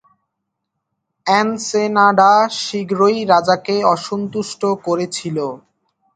Ensenada 1.25 2.31
শীঘ্রই 2.59 3.19
রাজাকে 3.25 3.75
অসন্তুষ্ট 3.93 4.61
করেছিল। 4.85 5.37